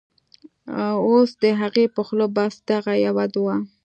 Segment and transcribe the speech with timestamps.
[1.07, 3.55] اوس د هغې په خوله بس، دغه یوه دعاوه